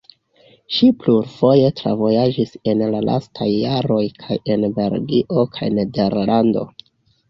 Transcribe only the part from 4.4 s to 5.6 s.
en Belgio